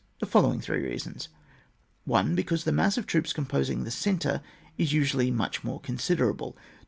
[0.19, 1.29] The following three reasons.
[2.05, 2.33] 1.
[2.33, 4.41] Because the mass of troops com posing the centre
[4.75, 6.57] is usually much more considerable.